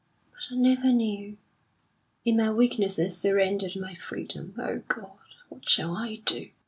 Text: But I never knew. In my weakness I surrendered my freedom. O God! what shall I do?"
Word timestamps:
But 0.33 0.45
I 0.55 0.57
never 0.57 0.91
knew. 0.91 1.37
In 2.25 2.37
my 2.37 2.51
weakness 2.51 2.97
I 2.97 3.05
surrendered 3.05 3.75
my 3.75 3.93
freedom. 3.93 4.55
O 4.57 4.79
God! 4.87 5.19
what 5.49 5.69
shall 5.69 5.95
I 5.95 6.23
do?" 6.25 6.49